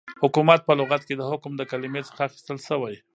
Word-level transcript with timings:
حكومت 0.23 0.59
په 0.67 0.73
لغت 0.79 1.01
كې 1.07 1.15
دحكم 1.21 1.51
دكلمې 1.61 2.01
څخه 2.07 2.21
اخيستل 2.27 2.57
سوی 2.69 2.95